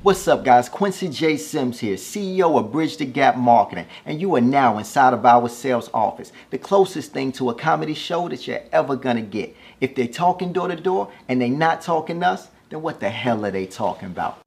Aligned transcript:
What's 0.00 0.26
up, 0.26 0.42
guys? 0.42 0.70
Quincy 0.70 1.08
J. 1.10 1.36
Sims 1.36 1.80
here, 1.80 1.96
CEO 1.96 2.58
of 2.58 2.72
Bridge 2.72 2.96
the 2.96 3.04
Gap 3.04 3.36
Marketing, 3.36 3.84
and 4.06 4.18
you 4.18 4.34
are 4.36 4.40
now 4.40 4.78
inside 4.78 5.12
of 5.12 5.26
our 5.26 5.50
sales 5.50 5.90
office, 5.92 6.32
the 6.48 6.56
closest 6.56 7.12
thing 7.12 7.30
to 7.32 7.50
a 7.50 7.54
comedy 7.54 7.92
show 7.92 8.26
that 8.30 8.46
you're 8.46 8.62
ever 8.72 8.96
gonna 8.96 9.20
get. 9.20 9.54
If 9.82 9.94
they're 9.94 10.06
talking 10.06 10.54
door 10.54 10.68
to 10.68 10.76
door 10.76 11.12
and 11.28 11.42
they're 11.42 11.48
not 11.50 11.82
talking 11.82 12.22
us, 12.22 12.48
then 12.70 12.80
what 12.80 13.00
the 13.00 13.10
hell 13.10 13.44
are 13.44 13.50
they 13.50 13.66
talking 13.66 14.06
about? 14.06 14.38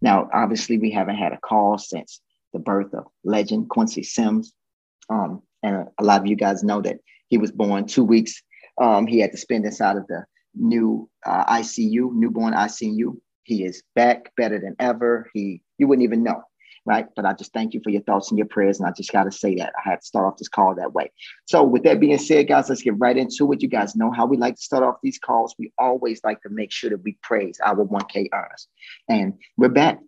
Now, 0.00 0.30
obviously, 0.32 0.78
we 0.78 0.92
haven't 0.92 1.16
had 1.16 1.32
a 1.32 1.38
call 1.38 1.78
since 1.78 2.20
the 2.52 2.60
birth 2.60 2.94
of 2.94 3.06
legend 3.24 3.70
Quincy 3.70 4.04
Sims. 4.04 4.52
Um, 5.08 5.42
and 5.64 5.88
a 5.98 6.04
lot 6.04 6.20
of 6.20 6.28
you 6.28 6.36
guys 6.36 6.62
know 6.62 6.80
that 6.82 6.98
he 7.28 7.38
was 7.38 7.52
born 7.52 7.86
two 7.86 8.04
weeks. 8.04 8.42
Um, 8.80 9.06
he 9.06 9.20
had 9.20 9.32
to 9.32 9.38
spend 9.38 9.64
inside 9.64 9.96
of 9.96 10.06
the 10.06 10.24
new 10.54 11.08
uh, 11.24 11.44
ICU, 11.46 12.12
newborn 12.12 12.54
ICU. 12.54 13.16
He 13.44 13.64
is 13.64 13.82
back 13.94 14.32
better 14.36 14.58
than 14.58 14.76
ever. 14.78 15.30
He, 15.32 15.62
you 15.78 15.86
wouldn't 15.86 16.04
even 16.04 16.22
know, 16.22 16.42
right? 16.84 17.06
But 17.14 17.24
I 17.24 17.32
just 17.32 17.52
thank 17.52 17.74
you 17.74 17.80
for 17.82 17.90
your 17.90 18.02
thoughts 18.02 18.30
and 18.30 18.38
your 18.38 18.48
prayers. 18.48 18.80
And 18.80 18.88
I 18.88 18.92
just 18.92 19.12
got 19.12 19.24
to 19.24 19.32
say 19.32 19.54
that 19.56 19.72
I 19.78 19.90
had 19.90 20.00
to 20.00 20.06
start 20.06 20.26
off 20.26 20.38
this 20.38 20.48
call 20.48 20.74
that 20.74 20.92
way. 20.92 21.12
So, 21.46 21.62
with 21.62 21.84
that 21.84 22.00
being 22.00 22.18
said, 22.18 22.48
guys, 22.48 22.68
let's 22.68 22.82
get 22.82 22.98
right 22.98 23.16
into 23.16 23.52
it. 23.52 23.62
You 23.62 23.68
guys 23.68 23.94
know 23.94 24.10
how 24.10 24.26
we 24.26 24.36
like 24.36 24.56
to 24.56 24.62
start 24.62 24.82
off 24.82 24.96
these 25.02 25.18
calls. 25.18 25.54
We 25.58 25.72
always 25.78 26.20
like 26.24 26.42
to 26.42 26.48
make 26.50 26.72
sure 26.72 26.90
that 26.90 27.02
we 27.02 27.16
praise 27.22 27.60
our 27.64 27.76
1K 27.76 28.28
earners. 28.32 28.68
And 29.08 29.34
we're 29.56 29.68
back 29.68 29.98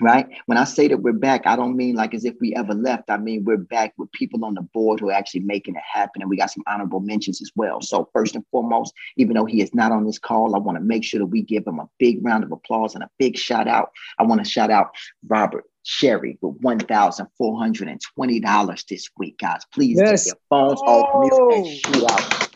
right? 0.00 0.26
When 0.46 0.58
I 0.58 0.64
say 0.64 0.88
that 0.88 1.02
we're 1.02 1.12
back, 1.12 1.46
I 1.46 1.56
don't 1.56 1.76
mean 1.76 1.94
like 1.94 2.14
as 2.14 2.24
if 2.24 2.34
we 2.40 2.54
ever 2.54 2.74
left. 2.74 3.10
I 3.10 3.16
mean 3.16 3.44
we're 3.44 3.56
back 3.56 3.94
with 3.96 4.10
people 4.12 4.44
on 4.44 4.54
the 4.54 4.62
board 4.62 5.00
who 5.00 5.10
are 5.10 5.12
actually 5.12 5.40
making 5.40 5.76
it 5.76 5.82
happen, 5.90 6.22
and 6.22 6.30
we 6.30 6.36
got 6.36 6.50
some 6.50 6.64
honorable 6.66 7.00
mentions 7.00 7.40
as 7.40 7.50
well. 7.54 7.80
So 7.80 8.08
first 8.12 8.34
and 8.34 8.44
foremost, 8.50 8.92
even 9.16 9.34
though 9.34 9.44
he 9.44 9.62
is 9.62 9.74
not 9.74 9.92
on 9.92 10.04
this 10.04 10.18
call, 10.18 10.54
I 10.54 10.58
want 10.58 10.76
to 10.76 10.84
make 10.84 11.04
sure 11.04 11.20
that 11.20 11.26
we 11.26 11.42
give 11.42 11.66
him 11.66 11.78
a 11.78 11.88
big 11.98 12.24
round 12.24 12.44
of 12.44 12.52
applause 12.52 12.94
and 12.94 13.04
a 13.04 13.10
big 13.18 13.36
shout 13.36 13.68
out. 13.68 13.90
I 14.18 14.24
want 14.24 14.44
to 14.44 14.50
shout 14.50 14.70
out 14.70 14.90
Robert 15.26 15.64
Sherry 15.84 16.38
with 16.40 16.56
one 16.60 16.78
thousand 16.78 17.28
four 17.36 17.58
hundred 17.58 17.88
and 17.88 18.00
twenty 18.14 18.40
dollars 18.40 18.84
this 18.88 19.08
week, 19.18 19.38
guys. 19.38 19.62
Please 19.72 19.98
yes. 19.98 20.24
get 20.24 20.32
your 20.32 20.40
phones 20.50 20.80
oh. 20.84 21.02
off 21.02 21.20
mute 21.20 21.56
and 21.56 21.66
oh. 21.66 21.92
shoot 21.92 22.10
out. 22.10 22.48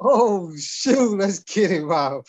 Oh 0.00 0.52
shoot, 0.56 1.18
let's 1.18 1.38
get 1.40 1.70
it, 1.70 1.82
Rob. 1.82 2.24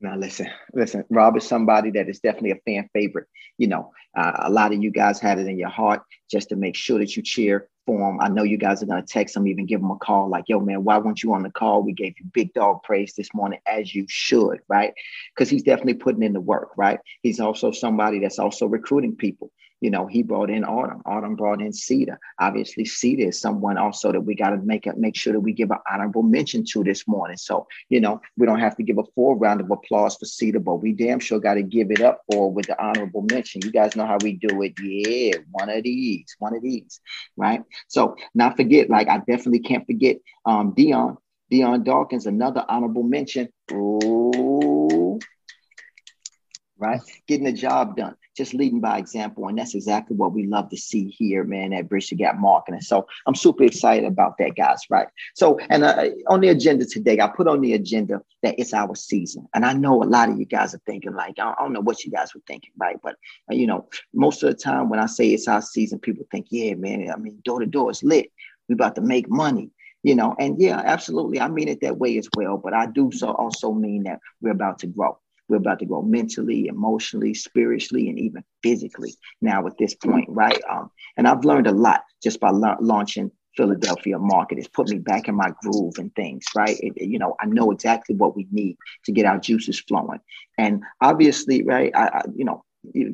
Now 0.00 0.16
listen, 0.16 0.48
listen. 0.72 1.04
Rob 1.10 1.36
is 1.36 1.48
somebody 1.48 1.90
that 1.92 2.08
is 2.08 2.20
definitely 2.20 2.52
a 2.52 2.60
fan 2.64 2.88
favorite. 2.92 3.26
You 3.56 3.66
know, 3.66 3.90
uh, 4.16 4.32
a 4.44 4.50
lot 4.50 4.72
of 4.72 4.80
you 4.80 4.92
guys 4.92 5.18
had 5.18 5.40
it 5.40 5.48
in 5.48 5.58
your 5.58 5.70
heart 5.70 6.02
just 6.30 6.50
to 6.50 6.56
make 6.56 6.76
sure 6.76 7.00
that 7.00 7.16
you 7.16 7.22
cheer 7.22 7.68
for 7.84 8.10
him. 8.10 8.20
I 8.20 8.28
know 8.28 8.44
you 8.44 8.58
guys 8.58 8.80
are 8.80 8.86
gonna 8.86 9.02
text 9.02 9.36
him, 9.36 9.48
even 9.48 9.66
give 9.66 9.80
him 9.80 9.90
a 9.90 9.96
call. 9.96 10.28
Like, 10.28 10.44
yo, 10.46 10.60
man, 10.60 10.84
why 10.84 10.98
weren't 10.98 11.22
you 11.24 11.32
on 11.32 11.42
the 11.42 11.50
call? 11.50 11.82
We 11.82 11.94
gave 11.94 12.14
you 12.20 12.26
big 12.32 12.54
dog 12.54 12.84
praise 12.84 13.14
this 13.16 13.28
morning, 13.34 13.58
as 13.66 13.92
you 13.92 14.06
should, 14.08 14.60
right? 14.68 14.92
Because 15.34 15.50
he's 15.50 15.64
definitely 15.64 15.94
putting 15.94 16.22
in 16.22 16.32
the 16.32 16.40
work, 16.40 16.70
right? 16.76 17.00
He's 17.22 17.40
also 17.40 17.72
somebody 17.72 18.20
that's 18.20 18.38
also 18.38 18.66
recruiting 18.66 19.16
people. 19.16 19.50
You 19.80 19.90
know, 19.90 20.06
he 20.06 20.22
brought 20.22 20.50
in 20.50 20.64
Autumn. 20.64 21.02
Autumn 21.06 21.36
brought 21.36 21.60
in 21.60 21.72
Cedar. 21.72 22.18
Obviously, 22.40 22.84
Cedar 22.84 23.28
is 23.28 23.40
someone 23.40 23.78
also 23.78 24.12
that 24.12 24.20
we 24.20 24.34
got 24.34 24.50
to 24.50 24.56
make 24.58 24.86
it, 24.86 24.98
make 24.98 25.16
sure 25.16 25.32
that 25.32 25.40
we 25.40 25.52
give 25.52 25.70
an 25.70 25.78
honorable 25.90 26.22
mention 26.22 26.64
to 26.72 26.82
this 26.82 27.06
morning. 27.06 27.36
So, 27.36 27.66
you 27.88 28.00
know, 28.00 28.20
we 28.36 28.46
don't 28.46 28.60
have 28.60 28.76
to 28.76 28.82
give 28.82 28.98
a 28.98 29.04
full 29.14 29.36
round 29.36 29.60
of 29.60 29.70
applause 29.70 30.16
for 30.16 30.26
Cedar, 30.26 30.60
but 30.60 30.76
we 30.76 30.92
damn 30.92 31.20
sure 31.20 31.38
got 31.38 31.54
to 31.54 31.62
give 31.62 31.90
it 31.90 32.00
up 32.00 32.22
for 32.30 32.50
with 32.50 32.66
the 32.66 32.82
honorable 32.82 33.24
mention. 33.30 33.62
You 33.62 33.70
guys 33.70 33.94
know 33.96 34.06
how 34.06 34.18
we 34.22 34.32
do 34.34 34.62
it. 34.62 34.74
Yeah, 34.80 35.38
one 35.52 35.70
of 35.70 35.82
these, 35.84 36.34
one 36.38 36.56
of 36.56 36.62
these, 36.62 37.00
right? 37.36 37.62
So, 37.86 38.16
not 38.34 38.56
forget, 38.56 38.90
like 38.90 39.08
I 39.08 39.18
definitely 39.18 39.60
can't 39.60 39.86
forget 39.86 40.18
um 40.44 40.74
Dion. 40.76 41.18
Dion 41.50 41.82
Dawkins, 41.82 42.26
another 42.26 42.64
honorable 42.68 43.02
mention. 43.02 43.48
Ooh, 43.72 44.97
right? 46.78 47.00
Getting 47.26 47.46
the 47.46 47.52
job 47.52 47.96
done 47.96 48.16
just 48.38 48.54
leading 48.54 48.80
by 48.80 48.96
example. 48.98 49.48
And 49.48 49.58
that's 49.58 49.74
exactly 49.74 50.16
what 50.16 50.32
we 50.32 50.46
love 50.46 50.70
to 50.70 50.76
see 50.76 51.08
here, 51.08 51.42
man, 51.42 51.72
at 51.72 51.88
Bridge 51.88 52.08
the 52.08 52.16
Gap 52.16 52.38
Marketing. 52.38 52.80
So 52.80 53.06
I'm 53.26 53.34
super 53.34 53.64
excited 53.64 54.06
about 54.06 54.38
that, 54.38 54.54
guys, 54.56 54.80
right? 54.88 55.08
So, 55.34 55.58
and 55.68 55.82
uh, 55.82 56.10
on 56.28 56.40
the 56.40 56.48
agenda 56.48 56.86
today, 56.86 57.20
I 57.20 57.26
put 57.26 57.48
on 57.48 57.60
the 57.60 57.74
agenda 57.74 58.22
that 58.44 58.54
it's 58.56 58.72
our 58.72 58.94
season. 58.94 59.46
And 59.54 59.66
I 59.66 59.72
know 59.72 60.02
a 60.02 60.04
lot 60.04 60.30
of 60.30 60.38
you 60.38 60.46
guys 60.46 60.72
are 60.72 60.80
thinking, 60.86 61.14
like, 61.14 61.34
I 61.40 61.52
don't 61.58 61.72
know 61.72 61.80
what 61.80 62.04
you 62.04 62.12
guys 62.12 62.32
were 62.32 62.42
thinking, 62.46 62.70
right? 62.78 62.96
But, 63.02 63.16
uh, 63.50 63.54
you 63.54 63.66
know, 63.66 63.88
most 64.14 64.42
of 64.44 64.50
the 64.50 64.56
time 64.56 64.88
when 64.88 65.00
I 65.00 65.06
say 65.06 65.28
it's 65.30 65.48
our 65.48 65.60
season, 65.60 65.98
people 65.98 66.24
think, 66.30 66.46
yeah, 66.50 66.74
man, 66.74 67.10
I 67.12 67.16
mean, 67.16 67.42
door 67.44 67.58
to 67.58 67.66
door 67.66 67.90
is 67.90 68.04
lit. 68.04 68.30
We 68.68 68.74
about 68.74 68.94
to 68.94 69.02
make 69.02 69.28
money 69.28 69.70
you 70.04 70.14
know 70.14 70.36
and 70.38 70.60
yeah 70.60 70.80
absolutely 70.84 71.40
i 71.40 71.48
mean 71.48 71.66
it 71.66 71.80
that 71.80 71.98
way 71.98 72.16
as 72.18 72.28
well 72.36 72.56
but 72.56 72.72
i 72.72 72.86
do 72.86 73.10
so 73.10 73.32
also 73.32 73.72
mean 73.72 74.04
that 74.04 74.20
we're 74.40 74.52
about 74.52 74.78
to 74.78 74.86
grow 74.86 75.18
we're 75.48 75.56
about 75.56 75.78
to 75.78 75.86
grow 75.86 76.02
mentally, 76.02 76.66
emotionally, 76.66 77.34
spiritually, 77.34 78.08
and 78.08 78.18
even 78.18 78.44
physically 78.62 79.14
now 79.40 79.66
at 79.66 79.78
this 79.78 79.94
point, 79.94 80.26
right? 80.28 80.60
Um, 80.70 80.90
and 81.16 81.26
I've 81.26 81.44
learned 81.44 81.66
a 81.66 81.72
lot 81.72 82.02
just 82.22 82.38
by 82.40 82.50
la- 82.50 82.76
launching 82.80 83.30
Philadelphia 83.56 84.18
market. 84.18 84.58
It's 84.58 84.68
put 84.68 84.88
me 84.88 84.98
back 84.98 85.26
in 85.28 85.34
my 85.34 85.52
groove 85.62 85.94
and 85.98 86.14
things, 86.14 86.44
right? 86.54 86.78
It, 86.80 86.96
you 86.96 87.18
know, 87.18 87.34
I 87.40 87.46
know 87.46 87.70
exactly 87.70 88.14
what 88.14 88.36
we 88.36 88.46
need 88.52 88.76
to 89.04 89.12
get 89.12 89.26
our 89.26 89.38
juices 89.38 89.80
flowing. 89.80 90.20
And 90.58 90.82
obviously, 91.00 91.62
right, 91.62 91.90
I, 91.94 92.08
I 92.08 92.22
you 92.34 92.44
know, 92.44 92.64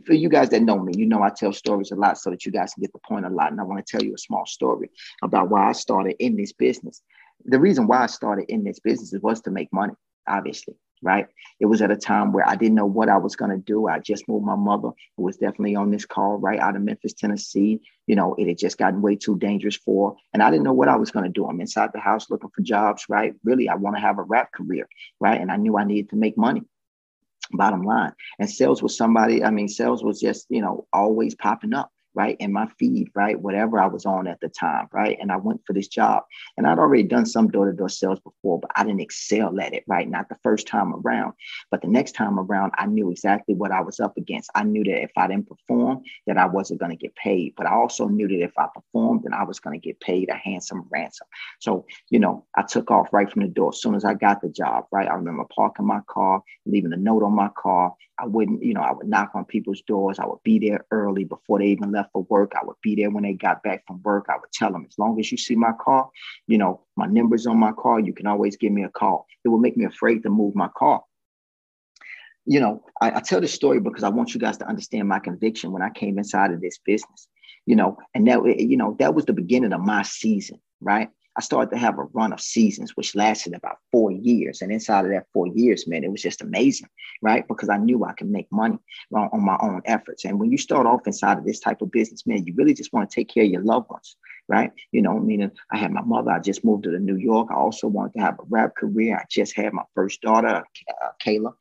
for 0.06 0.12
you 0.12 0.28
guys 0.28 0.50
that 0.50 0.62
know 0.62 0.78
me, 0.78 0.92
you 0.96 1.06
know 1.06 1.22
I 1.22 1.30
tell 1.30 1.52
stories 1.52 1.92
a 1.92 1.96
lot 1.96 2.18
so 2.18 2.30
that 2.30 2.44
you 2.44 2.52
guys 2.52 2.74
can 2.74 2.82
get 2.82 2.92
the 2.92 2.98
point 3.08 3.26
a 3.26 3.30
lot. 3.30 3.52
And 3.52 3.60
I 3.60 3.64
want 3.64 3.84
to 3.84 3.90
tell 3.90 4.04
you 4.04 4.14
a 4.14 4.18
small 4.18 4.44
story 4.44 4.90
about 5.22 5.50
why 5.50 5.68
I 5.68 5.72
started 5.72 6.16
in 6.18 6.36
this 6.36 6.52
business. 6.52 7.00
The 7.46 7.58
reason 7.58 7.86
why 7.86 8.02
I 8.02 8.06
started 8.06 8.46
in 8.48 8.64
this 8.64 8.80
business 8.80 9.14
was 9.22 9.40
to 9.42 9.50
make 9.50 9.72
money, 9.72 9.94
obviously 10.28 10.74
right? 11.04 11.26
It 11.60 11.66
was 11.66 11.82
at 11.82 11.90
a 11.90 11.96
time 11.96 12.32
where 12.32 12.48
I 12.48 12.56
didn't 12.56 12.74
know 12.74 12.86
what 12.86 13.08
I 13.08 13.18
was 13.18 13.36
going 13.36 13.50
to 13.50 13.58
do. 13.58 13.86
I 13.86 14.00
just 14.00 14.26
moved 14.26 14.44
my 14.44 14.56
mother, 14.56 14.90
who 15.16 15.22
was 15.22 15.36
definitely 15.36 15.76
on 15.76 15.90
this 15.90 16.06
call 16.06 16.38
right 16.38 16.58
out 16.58 16.74
of 16.74 16.82
Memphis, 16.82 17.12
Tennessee. 17.12 17.80
You 18.06 18.16
know, 18.16 18.34
it 18.34 18.48
had 18.48 18.58
just 18.58 18.78
gotten 18.78 19.02
way 19.02 19.16
too 19.16 19.38
dangerous 19.38 19.76
for, 19.76 20.16
and 20.32 20.42
I 20.42 20.50
didn't 20.50 20.64
know 20.64 20.72
what 20.72 20.88
I 20.88 20.96
was 20.96 21.10
going 21.10 21.24
to 21.24 21.30
do. 21.30 21.46
I'm 21.46 21.60
inside 21.60 21.90
the 21.92 22.00
house 22.00 22.30
looking 22.30 22.50
for 22.50 22.62
jobs, 22.62 23.04
right? 23.08 23.34
Really, 23.44 23.68
I 23.68 23.76
want 23.76 23.96
to 23.96 24.02
have 24.02 24.18
a 24.18 24.22
rap 24.22 24.52
career, 24.52 24.88
right? 25.20 25.40
And 25.40 25.50
I 25.52 25.56
knew 25.56 25.78
I 25.78 25.84
needed 25.84 26.10
to 26.10 26.16
make 26.16 26.36
money 26.36 26.62
bottom 27.52 27.82
line. 27.82 28.12
And 28.38 28.48
sales 28.48 28.82
was 28.82 28.96
somebody, 28.96 29.44
I 29.44 29.50
mean, 29.50 29.68
sales 29.68 30.02
was 30.02 30.20
just, 30.20 30.46
you 30.48 30.62
know, 30.62 30.86
always 30.92 31.34
popping 31.34 31.74
up 31.74 31.90
right, 32.14 32.36
in 32.38 32.52
my 32.52 32.68
feed, 32.78 33.10
right, 33.14 33.40
whatever 33.40 33.80
I 33.80 33.86
was 33.86 34.06
on 34.06 34.26
at 34.26 34.40
the 34.40 34.48
time, 34.48 34.88
right. 34.92 35.16
And 35.20 35.32
I 35.32 35.36
went 35.36 35.62
for 35.66 35.72
this 35.72 35.88
job. 35.88 36.22
And 36.56 36.66
I'd 36.66 36.78
already 36.78 37.02
done 37.02 37.26
some 37.26 37.48
door 37.48 37.66
to 37.66 37.76
door 37.76 37.88
sales 37.88 38.20
before, 38.20 38.60
but 38.60 38.70
I 38.76 38.84
didn't 38.84 39.00
excel 39.00 39.58
at 39.60 39.74
it, 39.74 39.84
right? 39.86 40.08
Not 40.08 40.28
the 40.28 40.38
first 40.42 40.66
time 40.66 40.94
around. 40.94 41.34
But 41.70 41.82
the 41.82 41.88
next 41.88 42.12
time 42.12 42.38
around, 42.38 42.72
I 42.76 42.86
knew 42.86 43.10
exactly 43.10 43.54
what 43.54 43.72
I 43.72 43.80
was 43.80 44.00
up 44.00 44.16
against. 44.16 44.50
I 44.54 44.62
knew 44.64 44.84
that 44.84 45.02
if 45.02 45.10
I 45.16 45.26
didn't 45.26 45.48
perform, 45.48 46.02
that 46.26 46.38
I 46.38 46.46
wasn't 46.46 46.80
going 46.80 46.92
to 46.92 46.96
get 46.96 47.14
paid. 47.16 47.54
But 47.56 47.66
I 47.66 47.74
also 47.74 48.06
knew 48.06 48.28
that 48.28 48.42
if 48.42 48.52
I 48.58 48.66
performed, 48.74 49.22
then 49.24 49.34
I 49.34 49.44
was 49.44 49.60
going 49.60 49.78
to 49.78 49.84
get 49.84 50.00
paid 50.00 50.28
a 50.28 50.34
handsome 50.34 50.86
ransom. 50.90 51.26
So, 51.60 51.86
you 52.10 52.18
know, 52.18 52.46
I 52.56 52.62
took 52.62 52.90
off 52.90 53.12
right 53.12 53.30
from 53.30 53.42
the 53.42 53.48
door 53.48 53.70
as 53.70 53.80
soon 53.80 53.94
as 53.94 54.04
I 54.04 54.14
got 54.14 54.40
the 54.40 54.48
job, 54.48 54.84
right? 54.92 55.08
I 55.08 55.14
remember 55.14 55.44
parking 55.54 55.86
my 55.86 56.00
car, 56.08 56.42
leaving 56.66 56.92
a 56.92 56.96
note 56.96 57.22
on 57.22 57.34
my 57.34 57.50
car. 57.56 57.94
I 58.18 58.26
wouldn't, 58.26 58.62
you 58.62 58.74
know, 58.74 58.80
I 58.80 58.92
would 58.92 59.08
knock 59.08 59.32
on 59.34 59.44
people's 59.44 59.82
doors. 59.82 60.18
I 60.18 60.26
would 60.26 60.42
be 60.44 60.58
there 60.60 60.84
early 60.90 61.24
before 61.24 61.58
they 61.58 61.66
even 61.66 61.90
left 61.90 62.10
for 62.12 62.22
work. 62.30 62.52
I 62.54 62.64
would 62.64 62.76
be 62.82 62.94
there 62.94 63.10
when 63.10 63.24
they 63.24 63.32
got 63.32 63.62
back 63.62 63.84
from 63.86 64.02
work. 64.02 64.26
I 64.28 64.36
would 64.36 64.52
tell 64.52 64.70
them, 64.70 64.86
as 64.88 64.98
long 64.98 65.18
as 65.18 65.32
you 65.32 65.38
see 65.38 65.56
my 65.56 65.72
car, 65.80 66.08
you 66.46 66.58
know, 66.58 66.82
my 66.96 67.06
number's 67.06 67.46
on 67.46 67.58
my 67.58 67.72
car, 67.72 67.98
you 67.98 68.12
can 68.12 68.26
always 68.26 68.56
give 68.56 68.72
me 68.72 68.84
a 68.84 68.88
call. 68.88 69.26
It 69.44 69.48
would 69.48 69.60
make 69.60 69.76
me 69.76 69.84
afraid 69.84 70.22
to 70.22 70.30
move 70.30 70.54
my 70.54 70.68
car. 70.76 71.02
You 72.46 72.60
know, 72.60 72.84
I, 73.00 73.16
I 73.16 73.20
tell 73.20 73.40
this 73.40 73.54
story 73.54 73.80
because 73.80 74.04
I 74.04 74.10
want 74.10 74.34
you 74.34 74.40
guys 74.40 74.58
to 74.58 74.68
understand 74.68 75.08
my 75.08 75.18
conviction 75.18 75.72
when 75.72 75.82
I 75.82 75.90
came 75.90 76.18
inside 76.18 76.52
of 76.52 76.60
this 76.60 76.78
business, 76.78 77.26
you 77.66 77.74
know, 77.74 77.98
and 78.14 78.28
that, 78.28 78.44
you 78.60 78.76
know, 78.76 78.96
that 79.00 79.14
was 79.14 79.24
the 79.24 79.32
beginning 79.32 79.72
of 79.72 79.80
my 79.80 80.02
season, 80.02 80.60
right? 80.80 81.08
I 81.36 81.40
started 81.40 81.70
to 81.70 81.78
have 81.78 81.98
a 81.98 82.04
run 82.12 82.32
of 82.32 82.40
seasons, 82.40 82.96
which 82.96 83.16
lasted 83.16 83.54
about 83.54 83.78
four 83.90 84.12
years. 84.12 84.62
And 84.62 84.70
inside 84.70 85.04
of 85.04 85.10
that 85.10 85.26
four 85.32 85.48
years, 85.48 85.88
man, 85.88 86.04
it 86.04 86.10
was 86.10 86.22
just 86.22 86.42
amazing, 86.42 86.88
right? 87.22 87.46
Because 87.48 87.68
I 87.68 87.76
knew 87.76 88.04
I 88.04 88.12
could 88.12 88.30
make 88.30 88.46
money 88.52 88.78
on, 89.12 89.28
on 89.32 89.44
my 89.44 89.56
own 89.60 89.82
efforts. 89.84 90.24
And 90.24 90.38
when 90.38 90.50
you 90.50 90.58
start 90.58 90.86
off 90.86 91.06
inside 91.06 91.38
of 91.38 91.44
this 91.44 91.60
type 91.60 91.82
of 91.82 91.90
business, 91.90 92.26
man, 92.26 92.46
you 92.46 92.54
really 92.56 92.74
just 92.74 92.92
want 92.92 93.10
to 93.10 93.14
take 93.14 93.28
care 93.28 93.44
of 93.44 93.50
your 93.50 93.62
loved 93.62 93.90
ones, 93.90 94.16
right? 94.48 94.70
You 94.92 95.02
know, 95.02 95.18
meaning 95.18 95.50
I 95.72 95.78
had 95.78 95.90
my 95.92 96.02
mother, 96.02 96.30
I 96.30 96.38
just 96.38 96.64
moved 96.64 96.84
to 96.84 96.98
New 96.98 97.16
York. 97.16 97.48
I 97.50 97.54
also 97.54 97.88
wanted 97.88 98.14
to 98.14 98.20
have 98.20 98.38
a 98.38 98.44
rap 98.48 98.76
career. 98.76 99.16
I 99.16 99.24
just 99.30 99.56
had 99.56 99.72
my 99.72 99.84
first 99.94 100.20
daughter, 100.20 100.64
uh, 101.02 101.08
Kayla. 101.24 101.54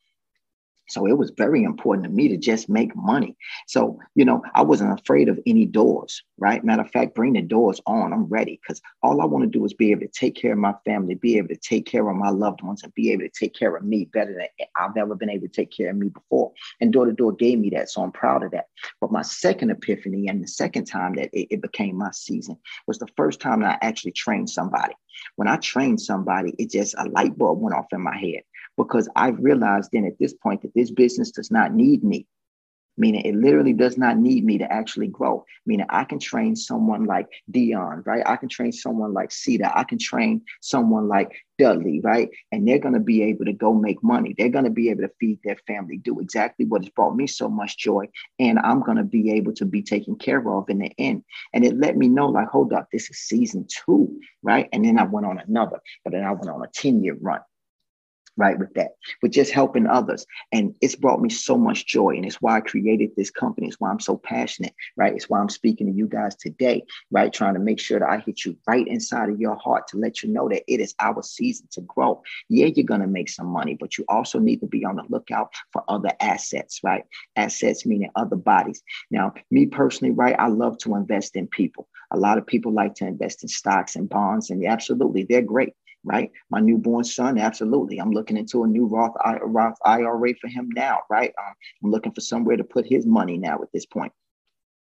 So 0.88 1.06
it 1.06 1.16
was 1.16 1.32
very 1.36 1.64
important 1.64 2.04
to 2.04 2.10
me 2.10 2.28
to 2.28 2.36
just 2.36 2.68
make 2.68 2.94
money. 2.94 3.36
So, 3.66 3.98
you 4.14 4.24
know, 4.24 4.42
I 4.54 4.62
wasn't 4.62 4.98
afraid 4.98 5.28
of 5.28 5.38
any 5.46 5.64
doors, 5.66 6.22
right? 6.38 6.62
Matter 6.64 6.82
of 6.82 6.90
fact, 6.90 7.14
bring 7.14 7.32
the 7.32 7.42
doors 7.42 7.80
on. 7.86 8.12
I'm 8.12 8.24
ready 8.24 8.60
because 8.62 8.82
all 9.02 9.20
I 9.20 9.24
want 9.24 9.44
to 9.44 9.58
do 9.58 9.64
is 9.64 9.72
be 9.72 9.92
able 9.92 10.02
to 10.02 10.08
take 10.08 10.34
care 10.34 10.52
of 10.52 10.58
my 10.58 10.74
family, 10.84 11.14
be 11.14 11.38
able 11.38 11.48
to 11.48 11.56
take 11.56 11.86
care 11.86 12.08
of 12.08 12.16
my 12.16 12.30
loved 12.30 12.62
ones, 12.62 12.82
and 12.82 12.94
be 12.94 13.12
able 13.12 13.22
to 13.22 13.30
take 13.30 13.54
care 13.54 13.74
of 13.74 13.84
me 13.84 14.04
better 14.12 14.34
than 14.34 14.66
I've 14.76 14.96
ever 14.96 15.14
been 15.14 15.30
able 15.30 15.48
to 15.48 15.52
take 15.52 15.70
care 15.70 15.90
of 15.90 15.96
me 15.96 16.08
before. 16.08 16.52
And 16.80 16.92
door 16.92 17.06
to 17.06 17.12
door 17.12 17.32
gave 17.32 17.58
me 17.58 17.70
that. 17.70 17.90
So 17.90 18.02
I'm 18.02 18.12
proud 18.12 18.42
of 18.42 18.50
that. 18.52 18.66
But 19.00 19.12
my 19.12 19.22
second 19.22 19.70
epiphany 19.70 20.28
and 20.28 20.42
the 20.42 20.48
second 20.48 20.84
time 20.84 21.14
that 21.14 21.30
it, 21.32 21.48
it 21.50 21.62
became 21.62 21.96
my 21.96 22.10
season 22.12 22.58
was 22.86 22.98
the 22.98 23.08
first 23.16 23.40
time 23.40 23.60
that 23.60 23.78
I 23.82 23.86
actually 23.86 24.12
trained 24.12 24.50
somebody. 24.50 24.94
When 25.36 25.48
I 25.48 25.56
trained 25.56 26.00
somebody, 26.00 26.54
it 26.58 26.70
just 26.70 26.94
a 26.98 27.08
light 27.08 27.38
bulb 27.38 27.60
went 27.60 27.76
off 27.76 27.86
in 27.92 28.00
my 28.00 28.16
head 28.16 28.42
because 28.76 29.08
I've 29.16 29.38
realized 29.38 29.90
then 29.92 30.04
at 30.04 30.18
this 30.18 30.34
point 30.34 30.62
that 30.62 30.74
this 30.74 30.90
business 30.90 31.30
does 31.30 31.50
not 31.50 31.74
need 31.74 32.04
me. 32.04 32.26
Meaning 32.96 33.22
it 33.22 33.34
literally 33.34 33.72
does 33.72 33.98
not 33.98 34.18
need 34.18 34.44
me 34.44 34.58
to 34.58 34.72
actually 34.72 35.08
grow. 35.08 35.44
Meaning 35.66 35.86
I 35.90 36.04
can 36.04 36.20
train 36.20 36.54
someone 36.54 37.06
like 37.06 37.26
Dion, 37.50 38.04
right? 38.06 38.22
I 38.24 38.36
can 38.36 38.48
train 38.48 38.70
someone 38.70 39.12
like 39.12 39.32
Sita. 39.32 39.76
I 39.76 39.82
can 39.82 39.98
train 39.98 40.42
someone 40.60 41.08
like 41.08 41.32
Dudley, 41.58 42.00
right? 42.00 42.30
And 42.52 42.68
they're 42.68 42.78
going 42.78 42.94
to 42.94 43.00
be 43.00 43.24
able 43.24 43.46
to 43.46 43.52
go 43.52 43.74
make 43.74 44.00
money. 44.04 44.32
They're 44.36 44.48
going 44.48 44.64
to 44.64 44.70
be 44.70 44.90
able 44.90 45.02
to 45.02 45.10
feed 45.18 45.40
their 45.42 45.56
family, 45.66 45.96
do 45.96 46.20
exactly 46.20 46.66
what 46.66 46.84
has 46.84 46.90
brought 46.90 47.16
me 47.16 47.26
so 47.26 47.48
much 47.48 47.78
joy. 47.78 48.08
And 48.38 48.60
I'm 48.60 48.80
going 48.80 48.98
to 48.98 49.04
be 49.04 49.32
able 49.32 49.54
to 49.54 49.64
be 49.64 49.82
taken 49.82 50.14
care 50.14 50.48
of 50.48 50.70
in 50.70 50.78
the 50.78 50.92
end. 50.96 51.24
And 51.52 51.64
it 51.64 51.76
let 51.76 51.96
me 51.96 52.08
know, 52.08 52.28
like, 52.28 52.48
hold 52.48 52.72
up, 52.72 52.88
this 52.92 53.10
is 53.10 53.18
season 53.18 53.66
two, 53.68 54.20
right? 54.42 54.68
And 54.72 54.84
then 54.84 55.00
I 55.00 55.04
went 55.04 55.26
on 55.26 55.40
another, 55.40 55.80
but 56.04 56.12
then 56.12 56.22
I 56.22 56.30
went 56.30 56.48
on 56.48 56.62
a 56.62 56.68
10 56.68 57.02
year 57.02 57.16
run 57.20 57.40
right 58.36 58.58
with 58.58 58.72
that 58.74 58.92
but 59.22 59.30
just 59.30 59.52
helping 59.52 59.86
others. 59.86 60.26
And 60.52 60.74
it's 60.80 60.96
brought 60.96 61.20
me 61.20 61.30
so 61.30 61.56
much 61.56 61.86
joy 61.86 62.10
and 62.10 62.24
it's 62.24 62.40
why 62.40 62.56
i 62.56 62.60
created 62.60 63.10
this 63.16 63.30
company. 63.30 63.68
It's 63.68 63.80
why 63.80 63.90
i'm 63.90 64.00
so 64.00 64.16
passionate 64.16 64.74
right? 64.96 65.14
It's 65.14 65.28
why 65.28 65.40
i'm 65.40 65.48
speaking 65.48 65.86
to 65.86 65.92
you 65.92 66.06
guys 66.06 66.36
today 66.36 66.84
right? 67.10 67.32
Trying 67.32 67.54
to 67.54 67.60
make 67.60 67.80
sure 67.80 67.98
that 67.98 68.08
i 68.08 68.18
hit 68.18 68.44
you 68.44 68.56
right 68.66 68.86
inside 68.86 69.28
of 69.28 69.40
your 69.40 69.56
heart 69.56 69.88
to 69.88 69.98
let 69.98 70.22
you 70.22 70.30
know 70.30 70.48
that 70.48 70.62
it 70.72 70.80
is 70.80 70.94
our 71.00 71.22
season 71.22 71.68
to 71.72 71.80
grow. 71.82 72.22
Yeah 72.48 72.66
you're 72.66 72.86
going 72.86 73.00
to 73.00 73.06
make 73.06 73.28
some 73.28 73.46
money 73.46 73.76
but 73.78 73.98
you 73.98 74.04
also 74.08 74.38
need 74.38 74.60
to 74.60 74.66
be 74.66 74.84
on 74.84 74.96
the 74.96 75.04
lookout 75.08 75.52
for 75.72 75.82
other 75.88 76.10
assets 76.20 76.80
right? 76.82 77.04
Assets 77.36 77.86
meaning 77.86 78.10
other 78.16 78.36
bodies. 78.36 78.82
Now 79.10 79.34
me 79.50 79.66
personally 79.66 80.12
right 80.12 80.36
i 80.38 80.48
love 80.48 80.78
to 80.78 80.94
invest 80.96 81.36
in 81.36 81.46
people. 81.46 81.88
A 82.10 82.18
lot 82.18 82.38
of 82.38 82.46
people 82.46 82.72
like 82.72 82.94
to 82.96 83.06
invest 83.06 83.42
in 83.42 83.48
stocks 83.48 83.96
and 83.96 84.08
bonds 84.08 84.50
and 84.50 84.64
absolutely 84.64 85.24
they're 85.24 85.42
great 85.42 85.74
right? 86.04 86.30
My 86.50 86.60
newborn 86.60 87.04
son, 87.04 87.38
absolutely. 87.38 87.98
I'm 87.98 88.10
looking 88.10 88.36
into 88.36 88.62
a 88.62 88.66
new 88.66 88.86
Roth, 88.86 89.14
Roth 89.42 89.78
IRA 89.84 90.34
for 90.40 90.48
him 90.48 90.68
now, 90.74 91.00
right? 91.10 91.32
Um, 91.38 91.54
I'm 91.82 91.90
looking 91.90 92.12
for 92.12 92.20
somewhere 92.20 92.56
to 92.56 92.64
put 92.64 92.86
his 92.86 93.06
money 93.06 93.38
now 93.38 93.60
at 93.62 93.72
this 93.72 93.86
point. 93.86 94.12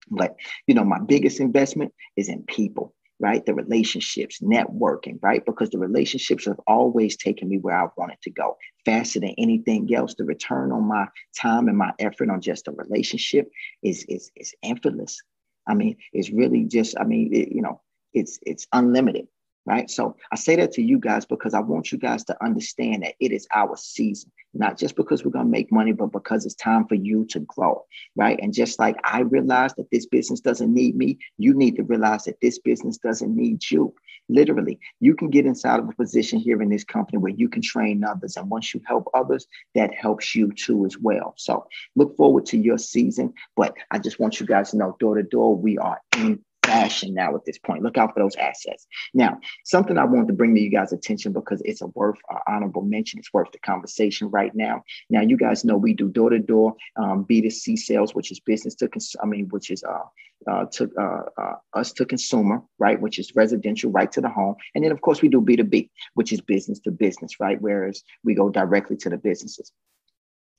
But, 0.10 0.36
you 0.68 0.76
know, 0.76 0.84
my 0.84 1.00
biggest 1.00 1.40
investment 1.40 1.94
is 2.16 2.30
in 2.30 2.44
people, 2.44 2.94
right? 3.20 3.44
The 3.46 3.54
relationships, 3.54 4.40
networking, 4.40 5.18
right? 5.22 5.44
Because 5.46 5.70
the 5.70 5.80
relationships 5.80 6.46
have 6.46 6.60
always 6.68 7.18
taken 7.18 7.50
me 7.50 7.58
where 7.58 7.82
I 7.82 7.88
wanted 7.98 8.22
to 8.24 8.30
go 8.30 8.58
faster 8.86 9.20
than 9.22 9.34
anything 9.38 9.94
else. 9.96 10.16
The 10.16 10.26
return 10.26 10.72
on 10.72 10.84
my 10.84 11.08
time 11.40 11.70
and 11.70 11.78
my 11.78 11.92
effort 11.98 12.30
on 12.30 12.42
just 12.42 12.68
a 12.68 12.72
relationship 12.72 13.50
is, 13.82 14.06
is, 14.10 14.32
is 14.36 14.54
effortless. 14.64 15.22
I 15.68 15.74
mean, 15.74 15.96
it's 16.14 16.30
really 16.30 16.66
just, 16.66 16.96
I 17.00 17.06
mean, 17.06 17.34
it, 17.34 17.52
you 17.52 17.62
know, 17.62 17.82
it's, 18.14 18.38
it's 18.44 18.68
unlimited 18.72 19.28
right? 19.66 19.90
So 19.90 20.16
I 20.32 20.36
say 20.36 20.56
that 20.58 20.72
to 20.74 20.82
you 20.82 21.00
guys 21.00 21.26
because 21.26 21.54
I 21.54 21.60
want 21.60 21.92
you 21.92 21.98
guys 21.98 22.24
to 22.26 22.44
understand 22.44 23.04
that 23.04 23.16
it 23.20 23.32
is 23.32 23.48
our 23.54 23.76
season, 23.76 24.32
not 24.54 24.78
just 24.78 24.96
because 24.96 25.24
we're 25.24 25.32
going 25.32 25.46
to 25.46 25.52
make 25.52 25.72
money, 25.72 25.92
but 25.92 26.12
because 26.12 26.46
it's 26.46 26.56
time 26.56 26.88
for 26.88 26.96
you 26.96 27.26
to 27.26 27.40
grow, 27.42 27.86
right? 28.16 28.40
And 28.42 28.54
just 28.54 28.80
like 28.80 28.96
I 29.04 29.22
realized 29.22 29.76
that 29.78 29.90
this 29.92 30.06
business 30.06 30.40
doesn't 30.40 30.74
need 30.74 30.96
me, 30.96 31.18
you 31.38 31.54
need 31.54 31.76
to 31.78 31.84
realize 31.84 32.26
that 32.26 32.40
this 32.42 32.60
business 32.60 32.98
doesn't 32.98 33.36
need 33.36 33.70
you. 33.70 33.94
Literally, 34.28 34.80
you 35.00 35.16
can 35.16 35.30
get 35.30 35.46
inside 35.46 35.80
of 35.80 35.88
a 35.88 35.94
position 35.94 36.40
here 36.40 36.62
in 36.62 36.70
this 36.70 36.84
company 36.84 37.20
where 37.20 37.32
you 37.32 37.48
can 37.48 37.62
train 37.62 38.04
others. 38.04 38.38
And 38.38 38.50
once 38.50 38.74
you 38.74 38.82
help 38.88 39.08
others, 39.14 39.46
that 39.76 39.94
helps 39.94 40.34
you 40.34 40.52
too 40.52 40.86
as 40.86 40.98
well. 40.98 41.36
So 41.38 41.68
look 41.96 42.18
forward 42.18 42.48
to 42.48 42.58
your 42.58 42.80
season. 42.80 43.34
But 43.56 43.76
I 43.92 44.00
just 44.00 44.20
want 44.20 44.40
you 44.40 44.48
guys 44.48 44.72
to 44.72 44.78
know 44.78 44.96
door 45.00 45.16
to 45.16 45.24
door, 45.24 45.56
we 45.56 45.78
are 45.78 46.02
in 46.18 46.44
fashion 46.66 47.14
now 47.14 47.36
at 47.36 47.46
this 47.46 47.58
point. 47.58 47.84
Look 47.84 47.98
out 47.98 48.14
for 48.14 48.20
those 48.20 48.36
assets. 48.36 48.88
Now, 49.14 49.40
something 49.64 49.98
I 49.98 50.06
want 50.06 50.28
to 50.28 50.34
bring 50.34 50.56
to 50.56 50.62
you 50.62 50.70
guys' 50.70 50.94
attention 50.94 51.34
because 51.34 51.62
it's 51.66 51.82
a 51.82 51.88
worth 51.88 52.18
uh, 52.34 52.40
honorable 52.48 52.84
mention. 52.84 53.20
It's 53.20 53.34
worth 53.34 53.52
the 53.52 53.60
conversation 53.60 54.30
right 54.30 54.54
now. 54.56 54.84
Now, 55.10 55.22
you 55.22 55.38
guys 55.38 55.66
know 55.66 55.78
we 55.78 55.94
do 55.94 56.10
door 56.10 56.30
to 56.30 56.40
door 56.40 56.76
B2C 56.98 57.78
sales, 57.78 58.14
which 58.16 58.32
is 58.32 58.40
business 58.40 58.76
to, 58.76 58.88
cons- 58.88 59.16
I 59.22 59.26
mean, 59.26 59.48
which 59.50 59.70
is 59.72 59.84
uh, 59.84 60.06
uh, 60.48 60.66
to 60.66 60.92
uh, 61.00 61.42
uh, 61.42 61.56
us 61.74 61.92
to 61.94 62.06
consumer, 62.06 62.62
right? 62.78 63.00
Which 63.00 63.20
is 63.20 63.32
residential, 63.36 63.92
right 63.92 64.12
to 64.12 64.22
the 64.22 64.30
home. 64.30 64.56
And 64.74 64.84
then, 64.84 64.92
of 64.92 65.02
course, 65.02 65.22
we 65.22 65.30
do 65.30 65.42
B2B, 65.42 65.90
which 66.14 66.32
is 66.32 66.42
business 66.42 66.80
to 66.82 66.92
business, 66.92 67.40
right? 67.40 67.60
Whereas 67.60 68.04
we 68.24 68.36
go 68.36 68.50
directly 68.50 68.98
to 68.98 69.10
the 69.10 69.18
businesses. 69.18 69.72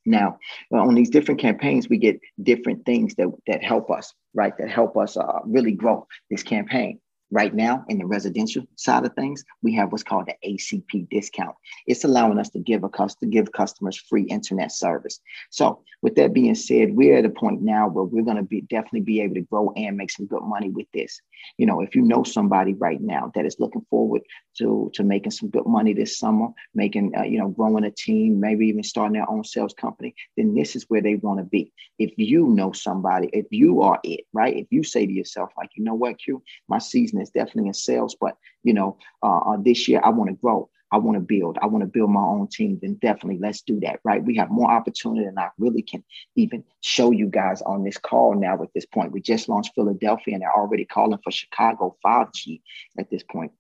Now, 0.07 0.39
on 0.73 0.95
these 0.95 1.11
different 1.11 1.41
campaigns, 1.41 1.89
we 1.89 1.99
get 1.99 2.21
different 2.43 2.85
things 2.87 3.15
that, 3.17 3.29
that 3.47 3.63
help 3.63 3.91
us, 3.91 4.15
right? 4.35 4.53
That 4.59 4.71
help 4.71 4.97
us 4.97 5.17
uh, 5.17 5.41
really 5.45 5.73
grow 5.73 6.07
this 6.31 6.43
campaign. 6.43 7.01
Right 7.33 7.53
now, 7.53 7.85
in 7.89 7.99
the 7.99 8.07
residential 8.07 8.63
side 8.77 9.05
of 9.05 9.13
things, 9.15 9.45
we 9.61 9.75
have 9.75 9.91
what's 9.91 10.05
called 10.05 10.29
the 10.29 10.49
ACP 10.49 11.09
discount. 11.11 11.57
It's 11.89 12.05
allowing 12.05 12.39
us 12.39 12.51
to 12.51 12.61
give 12.61 12.85
a 12.85 12.89
to 12.89 13.27
give 13.27 13.51
customers 13.51 13.97
free 14.09 14.23
internet 14.23 14.71
service. 14.71 15.19
So, 15.51 15.83
with 16.03 16.15
that 16.17 16.33
being 16.33 16.55
said, 16.55 16.95
we're 16.95 17.19
at 17.19 17.25
a 17.25 17.31
point 17.31 17.63
now 17.63 17.89
where 17.89 18.05
we're 18.05 18.23
going 18.23 18.37
to 18.37 18.45
be 18.45 18.61
definitely 18.61 19.01
be 19.01 19.21
able 19.23 19.35
to 19.35 19.41
grow 19.41 19.73
and 19.77 19.97
make 19.97 20.13
some 20.13 20.27
good 20.27 20.43
money 20.43 20.71
with 20.71 20.87
this. 20.95 21.21
You 21.59 21.67
know, 21.67 21.81
if 21.81 21.97
you 21.97 22.03
know 22.03 22.23
somebody 22.23 22.75
right 22.75 23.01
now 23.01 23.33
that 23.35 23.45
is 23.45 23.57
looking 23.59 23.85
forward 23.91 24.23
to 24.59 24.91
to 24.95 25.03
making 25.03 25.33
some 25.33 25.51
good 25.51 25.67
money 25.67 25.95
this 25.95 26.19
summer, 26.19 26.49
making 26.75 27.13
uh, 27.19 27.25
you 27.25 27.41
know 27.41 27.49
growing 27.49 27.85
a 27.85 27.91
team, 27.91 28.39
maybe 28.39 28.69
even 28.69 28.85
starting 28.85 29.15
their 29.15 29.29
own 29.29 29.43
sales 29.43 29.75
company, 29.75 30.15
then 30.37 30.55
this 30.55 30.77
is 30.77 30.85
where 30.89 31.03
they 31.03 31.17
want 31.17 31.41
to 31.41 31.45
be. 31.45 31.73
If 31.99 32.13
you 32.17 32.47
know 32.47 32.71
somebody, 32.71 33.31
if 33.33 33.47
you 33.51 33.83
are 33.83 33.99
it, 34.05 34.21
right? 34.33 34.57
If 34.57 34.69
you 34.71 34.85
say 34.85 35.07
to 35.07 35.13
yourself 35.13 35.51
like, 35.57 35.71
you 35.75 35.83
know 35.83 35.95
what, 35.95 36.19
Q, 36.19 36.43
my 36.69 36.79
season 36.79 37.16
is 37.21 37.31
definitely 37.31 37.69
in 37.69 37.75
sales, 37.75 38.17
but 38.21 38.37
you 38.63 38.73
know, 38.73 38.99
uh, 39.23 39.39
uh 39.39 39.57
this 39.61 39.89
year 39.89 40.01
I 40.03 40.11
want 40.11 40.31
to 40.31 40.37
grow. 40.37 40.71
I 40.93 40.99
want 40.99 41.17
to 41.17 41.21
build. 41.21 41.59
I 41.61 41.67
want 41.67 41.83
to 41.83 41.89
build 41.89 42.11
my 42.11 42.23
own 42.23 42.47
team. 42.47 42.79
Then 42.81 42.95
definitely 43.03 43.39
let's 43.41 43.63
do 43.63 43.81
that, 43.81 43.99
right? 44.05 44.23
We 44.23 44.37
have 44.37 44.51
more 44.51 44.71
opportunity 44.71 45.25
than 45.25 45.37
I 45.37 45.49
really 45.59 45.83
can 45.83 46.05
even 46.37 46.63
show 46.81 47.11
you 47.11 47.27
guys 47.27 47.61
on 47.63 47.83
this 47.83 47.99
call 47.99 48.35
now 48.35 48.63
at 48.63 48.69
this 48.73 48.87
point. 48.87 49.13
We 49.13 49.21
just 49.21 49.49
launched 49.49 49.75
Philadelphia 49.75 50.35
and 50.35 50.43
they're 50.43 50.57
already 50.57 50.85
calling 50.85 51.19
for 51.25 51.33
Chicago 51.33 51.97
5G 52.07 52.63
at 52.99 53.11
this 53.11 53.25
point 53.25 53.53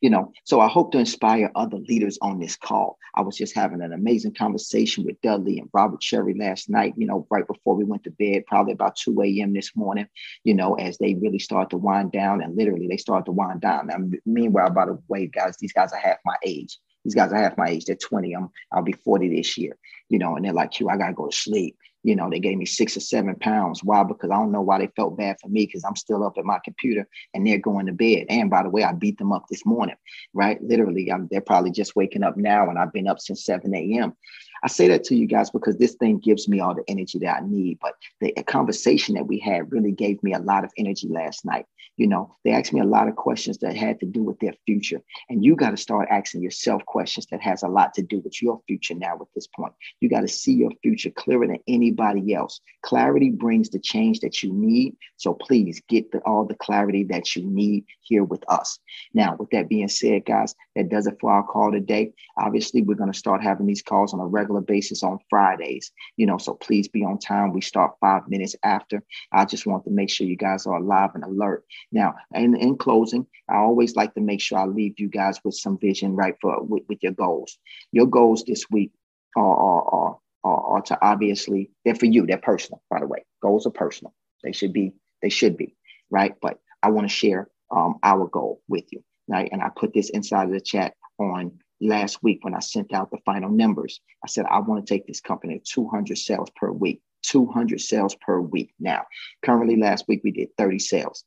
you 0.00 0.10
know, 0.10 0.32
so 0.44 0.60
I 0.60 0.68
hope 0.68 0.92
to 0.92 0.98
inspire 0.98 1.50
other 1.54 1.78
leaders 1.78 2.18
on 2.20 2.38
this 2.38 2.56
call. 2.56 2.98
I 3.14 3.22
was 3.22 3.36
just 3.36 3.54
having 3.54 3.80
an 3.80 3.92
amazing 3.92 4.34
conversation 4.34 5.04
with 5.04 5.20
Dudley 5.22 5.58
and 5.58 5.70
Robert 5.72 6.00
Cherry 6.00 6.34
last 6.34 6.68
night, 6.68 6.94
you 6.96 7.06
know, 7.06 7.26
right 7.30 7.46
before 7.46 7.74
we 7.74 7.84
went 7.84 8.04
to 8.04 8.10
bed, 8.10 8.44
probably 8.46 8.74
about 8.74 8.96
2 8.96 9.20
a.m. 9.22 9.54
this 9.54 9.74
morning, 9.74 10.06
you 10.44 10.54
know, 10.54 10.74
as 10.74 10.98
they 10.98 11.14
really 11.14 11.38
start 11.38 11.70
to 11.70 11.78
wind 11.78 12.12
down 12.12 12.42
and 12.42 12.56
literally 12.56 12.88
they 12.88 12.98
start 12.98 13.24
to 13.26 13.32
wind 13.32 13.62
down. 13.62 13.86
Now, 13.86 13.96
meanwhile, 14.26 14.70
by 14.70 14.86
the 14.86 14.98
way, 15.08 15.26
guys, 15.28 15.56
these 15.58 15.72
guys 15.72 15.92
are 15.92 15.98
half 15.98 16.18
my 16.24 16.36
age. 16.44 16.78
These 17.04 17.14
guys 17.14 17.32
are 17.32 17.40
half 17.40 17.56
my 17.56 17.68
age. 17.68 17.86
They're 17.86 17.96
20. 17.96 18.34
I'm, 18.34 18.50
I'll 18.72 18.82
be 18.82 18.92
40 18.92 19.34
this 19.34 19.56
year, 19.56 19.78
you 20.08 20.18
know, 20.18 20.36
and 20.36 20.44
they're 20.44 20.52
like, 20.52 20.78
you 20.78 20.88
i 20.88 20.96
got 20.96 21.08
to 21.08 21.14
go 21.14 21.28
to 21.28 21.36
sleep 21.36 21.76
you 22.06 22.14
know, 22.14 22.30
they 22.30 22.38
gave 22.38 22.56
me 22.56 22.64
six 22.64 22.96
or 22.96 23.00
seven 23.00 23.34
pounds. 23.34 23.82
Why? 23.82 24.04
Because 24.04 24.30
I 24.30 24.36
don't 24.36 24.52
know 24.52 24.60
why 24.60 24.78
they 24.78 24.86
felt 24.94 25.18
bad 25.18 25.38
for 25.42 25.48
me 25.48 25.66
because 25.66 25.82
I'm 25.84 25.96
still 25.96 26.22
up 26.22 26.38
at 26.38 26.44
my 26.44 26.60
computer 26.64 27.08
and 27.34 27.44
they're 27.44 27.58
going 27.58 27.86
to 27.86 27.92
bed. 27.92 28.26
And 28.28 28.48
by 28.48 28.62
the 28.62 28.70
way, 28.70 28.84
I 28.84 28.92
beat 28.92 29.18
them 29.18 29.32
up 29.32 29.46
this 29.50 29.66
morning, 29.66 29.96
right? 30.32 30.62
Literally, 30.62 31.10
I'm, 31.10 31.26
they're 31.32 31.40
probably 31.40 31.72
just 31.72 31.96
waking 31.96 32.22
up 32.22 32.36
now 32.36 32.70
and 32.70 32.78
I've 32.78 32.92
been 32.92 33.08
up 33.08 33.18
since 33.18 33.44
7 33.44 33.74
a.m. 33.74 34.14
I 34.62 34.68
say 34.68 34.88
that 34.88 35.04
to 35.04 35.16
you 35.16 35.26
guys 35.26 35.50
because 35.50 35.76
this 35.76 35.94
thing 35.94 36.18
gives 36.18 36.48
me 36.48 36.60
all 36.60 36.74
the 36.74 36.84
energy 36.88 37.18
that 37.20 37.42
I 37.42 37.46
need. 37.46 37.78
But 37.80 37.94
the 38.20 38.32
conversation 38.44 39.14
that 39.14 39.26
we 39.26 39.38
had 39.38 39.72
really 39.72 39.92
gave 39.92 40.22
me 40.22 40.32
a 40.32 40.38
lot 40.38 40.64
of 40.64 40.72
energy 40.76 41.08
last 41.08 41.44
night. 41.44 41.66
You 41.96 42.06
know, 42.06 42.36
they 42.44 42.50
asked 42.50 42.74
me 42.74 42.80
a 42.80 42.84
lot 42.84 43.08
of 43.08 43.16
questions 43.16 43.58
that 43.58 43.74
had 43.74 44.00
to 44.00 44.06
do 44.06 44.22
with 44.22 44.38
their 44.38 44.52
future. 44.66 45.00
And 45.30 45.42
you 45.42 45.56
got 45.56 45.70
to 45.70 45.78
start 45.78 46.08
asking 46.10 46.42
yourself 46.42 46.84
questions 46.84 47.26
that 47.30 47.40
has 47.40 47.62
a 47.62 47.68
lot 47.68 47.94
to 47.94 48.02
do 48.02 48.20
with 48.20 48.42
your 48.42 48.60
future 48.66 48.94
now 48.94 49.14
at 49.14 49.28
this 49.34 49.46
point. 49.46 49.72
You 50.00 50.10
got 50.10 50.20
to 50.20 50.28
see 50.28 50.52
your 50.52 50.72
future 50.82 51.10
clearer 51.10 51.46
than 51.46 51.58
anybody 51.66 52.34
else. 52.34 52.60
Clarity 52.82 53.30
brings 53.30 53.70
the 53.70 53.78
change 53.78 54.20
that 54.20 54.42
you 54.42 54.52
need. 54.52 54.94
So 55.16 55.32
please 55.32 55.80
get 55.88 56.12
the, 56.12 56.18
all 56.20 56.44
the 56.44 56.54
clarity 56.54 57.04
that 57.04 57.34
you 57.34 57.46
need 57.46 57.86
here 58.02 58.24
with 58.24 58.44
us. 58.48 58.78
Now, 59.14 59.36
with 59.38 59.48
that 59.50 59.68
being 59.68 59.88
said, 59.88 60.26
guys, 60.26 60.54
that 60.74 60.90
does 60.90 61.06
it 61.06 61.16
for 61.18 61.32
our 61.32 61.44
call 61.44 61.72
today. 61.72 62.12
Obviously, 62.36 62.82
we're 62.82 62.94
going 62.94 63.12
to 63.12 63.18
start 63.18 63.42
having 63.42 63.66
these 63.66 63.82
calls 63.82 64.12
on 64.12 64.20
a 64.20 64.26
regular 64.26 64.45
basis 64.60 65.02
on 65.02 65.18
Fridays, 65.28 65.92
you 66.16 66.26
know, 66.26 66.38
so 66.38 66.54
please 66.54 66.88
be 66.88 67.04
on 67.04 67.18
time. 67.18 67.52
We 67.52 67.60
start 67.60 67.96
five 68.00 68.22
minutes 68.28 68.56
after. 68.62 69.02
I 69.32 69.44
just 69.44 69.66
want 69.66 69.84
to 69.84 69.90
make 69.90 70.10
sure 70.10 70.26
you 70.26 70.36
guys 70.36 70.66
are 70.66 70.76
alive 70.76 71.10
and 71.14 71.24
alert. 71.24 71.64
Now, 71.92 72.14
in, 72.34 72.56
in 72.56 72.76
closing, 72.76 73.26
I 73.48 73.56
always 73.56 73.96
like 73.96 74.14
to 74.14 74.20
make 74.20 74.40
sure 74.40 74.58
I 74.58 74.66
leave 74.66 74.98
you 74.98 75.08
guys 75.08 75.38
with 75.44 75.54
some 75.54 75.78
vision, 75.78 76.14
right, 76.14 76.34
for 76.40 76.62
with, 76.62 76.84
with 76.88 76.98
your 77.02 77.12
goals. 77.12 77.58
Your 77.92 78.06
goals 78.06 78.44
this 78.44 78.64
week 78.70 78.92
are, 79.36 79.44
are, 79.44 79.82
are 79.82 80.18
are, 80.44 80.76
are 80.76 80.82
to 80.82 80.98
obviously 81.02 81.70
they're 81.84 81.96
for 81.96 82.06
you. 82.06 82.24
They're 82.24 82.38
personal, 82.38 82.80
by 82.88 83.00
the 83.00 83.06
way. 83.06 83.24
Goals 83.42 83.66
are 83.66 83.70
personal. 83.70 84.14
They 84.44 84.52
should 84.52 84.72
be. 84.72 84.92
They 85.22 85.28
should 85.28 85.56
be 85.56 85.74
right. 86.10 86.34
But 86.40 86.58
I 86.82 86.90
want 86.90 87.08
to 87.08 87.14
share 87.14 87.48
um, 87.70 87.96
our 88.02 88.28
goal 88.28 88.62
with 88.68 88.84
you, 88.92 89.02
right? 89.28 89.48
And 89.50 89.62
I 89.62 89.70
put 89.74 89.92
this 89.92 90.10
inside 90.10 90.44
of 90.44 90.52
the 90.52 90.60
chat 90.60 90.94
on 91.18 91.58
last 91.80 92.22
week 92.22 92.38
when 92.42 92.54
I 92.54 92.60
sent 92.60 92.92
out 92.92 93.10
the 93.10 93.18
final 93.24 93.50
numbers. 93.50 94.00
I 94.24 94.28
said 94.28 94.46
I 94.50 94.60
want 94.60 94.84
to 94.84 94.94
take 94.94 95.06
this 95.06 95.20
company 95.20 95.58
to 95.58 95.64
200 95.64 96.16
sales 96.16 96.50
per 96.56 96.70
week. 96.70 97.02
200 97.22 97.80
sales 97.80 98.14
per 98.14 98.40
week. 98.40 98.72
Now, 98.78 99.04
currently, 99.44 99.76
last 99.76 100.04
week 100.08 100.20
we 100.22 100.30
did 100.30 100.48
30 100.56 100.78
sales. 100.78 101.24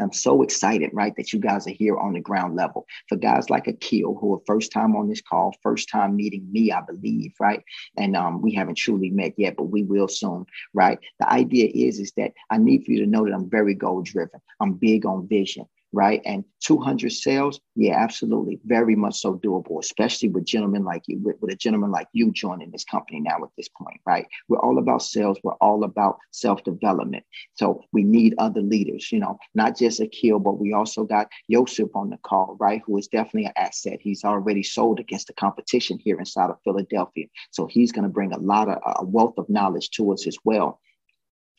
I'm 0.00 0.12
so 0.12 0.42
excited, 0.42 0.90
right, 0.92 1.14
that 1.16 1.32
you 1.32 1.38
guys 1.38 1.66
are 1.66 1.72
here 1.72 1.96
on 1.96 2.14
the 2.14 2.20
ground 2.20 2.56
level. 2.56 2.86
For 3.08 3.16
guys 3.16 3.50
like 3.50 3.68
Akil, 3.68 4.16
who 4.20 4.34
are 4.34 4.40
first 4.46 4.72
time 4.72 4.96
on 4.96 5.08
this 5.08 5.20
call, 5.20 5.54
first 5.62 5.88
time 5.88 6.16
meeting 6.16 6.46
me, 6.50 6.72
I 6.72 6.80
believe, 6.80 7.34
right? 7.38 7.62
And 7.96 8.16
um, 8.16 8.42
we 8.42 8.52
haven't 8.54 8.76
truly 8.76 9.10
met 9.10 9.34
yet, 9.36 9.54
but 9.56 9.64
we 9.64 9.82
will 9.82 10.08
soon, 10.08 10.46
right? 10.74 10.98
The 11.20 11.30
idea 11.30 11.70
is, 11.72 12.00
is 12.00 12.12
that 12.16 12.32
I 12.50 12.58
need 12.58 12.84
for 12.84 12.92
you 12.92 13.00
to 13.00 13.06
know 13.06 13.24
that 13.24 13.34
I'm 13.34 13.48
very 13.48 13.74
goal 13.74 14.02
driven. 14.02 14.40
I'm 14.60 14.74
big 14.74 15.06
on 15.06 15.28
vision 15.28 15.66
right? 15.92 16.22
And 16.24 16.44
200 16.64 17.10
sales, 17.12 17.60
yeah, 17.74 17.96
absolutely, 17.96 18.60
very 18.64 18.96
much 18.96 19.20
so 19.20 19.34
doable, 19.34 19.78
especially 19.80 20.28
with 20.28 20.44
gentlemen 20.44 20.84
like 20.84 21.02
you, 21.06 21.18
with, 21.18 21.36
with 21.40 21.52
a 21.52 21.56
gentleman 21.56 21.90
like 21.90 22.08
you 22.12 22.30
joining 22.32 22.70
this 22.70 22.84
company 22.84 23.20
now 23.20 23.36
at 23.42 23.50
this 23.56 23.68
point, 23.68 24.00
right? 24.06 24.26
We're 24.48 24.60
all 24.60 24.78
about 24.78 25.02
sales. 25.02 25.38
We're 25.42 25.54
all 25.54 25.84
about 25.84 26.18
self 26.30 26.64
development. 26.64 27.24
So 27.54 27.82
we 27.92 28.04
need 28.04 28.34
other 28.38 28.62
leaders, 28.62 29.10
you 29.12 29.18
know, 29.18 29.38
not 29.54 29.76
just 29.76 30.00
Akil, 30.00 30.38
but 30.38 30.58
we 30.58 30.72
also 30.72 31.04
got 31.04 31.28
Yosef 31.48 31.88
on 31.94 32.10
the 32.10 32.18
call, 32.18 32.56
right? 32.58 32.82
Who 32.86 32.96
is 32.98 33.08
definitely 33.08 33.46
an 33.46 33.52
asset. 33.56 33.98
He's 34.00 34.24
already 34.24 34.62
sold 34.62 35.00
against 35.00 35.26
the 35.26 35.34
competition 35.34 35.98
here 35.98 36.18
inside 36.18 36.50
of 36.50 36.56
Philadelphia. 36.64 37.26
So 37.50 37.66
he's 37.66 37.92
going 37.92 38.04
to 38.04 38.08
bring 38.08 38.32
a 38.32 38.38
lot 38.38 38.68
of 38.68 38.78
a 38.96 39.04
wealth 39.04 39.34
of 39.38 39.48
knowledge 39.48 39.90
to 39.90 40.12
us 40.12 40.26
as 40.26 40.38
well 40.44 40.80